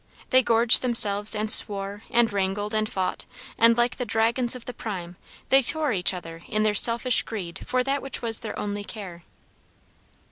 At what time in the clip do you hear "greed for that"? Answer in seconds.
7.21-8.01